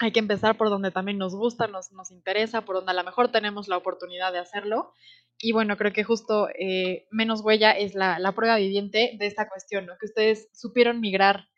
[0.00, 3.04] hay que empezar por donde también nos gusta, nos, nos interesa, por donde a lo
[3.04, 4.92] mejor tenemos la oportunidad de hacerlo.
[5.38, 9.48] Y bueno, creo que justo eh, menos huella es la, la, prueba viviente de esta
[9.48, 9.94] cuestión, ¿no?
[9.98, 11.48] Que ustedes supieron migrar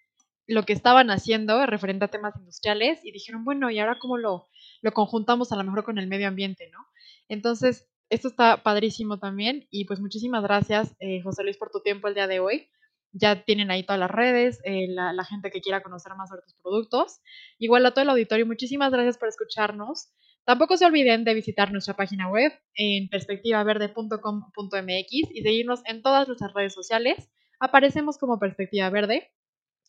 [0.47, 4.49] lo que estaban haciendo referente a temas industriales y dijeron, bueno, ¿y ahora cómo lo,
[4.83, 6.87] lo conjuntamos a lo mejor con el medio ambiente, ¿no?
[7.29, 12.09] Entonces, esto está padrísimo también y pues muchísimas gracias, eh, José Luis, por tu tiempo
[12.09, 12.69] el día de hoy.
[13.13, 16.55] Ya tienen ahí todas las redes, eh, la, gente que quiera conocer más sobre tus
[16.55, 17.21] productos.
[17.59, 20.11] Igual a todo el auditorio, muchísimas gracias por escucharnos.
[20.45, 26.55] Tampoco se olviden de visitar nuestra página web en perspectivaverde.com.mx y seguirnos en todas nuestras
[26.55, 27.29] redes sociales.
[27.61, 29.33] Aparecemos como Perspectiva Verde.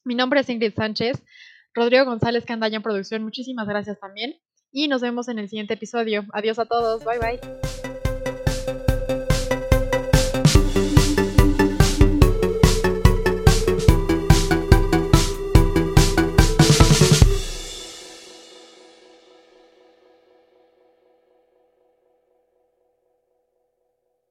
[0.04, 1.24] Mi nombre es Ingrid Sánchez.
[1.74, 4.36] Rodrigo González Candaya en producción, muchísimas gracias también.
[4.72, 6.26] Y nos vemos en el siguiente episodio.
[6.34, 7.04] Adiós a todos.
[7.04, 7.79] Bye bye.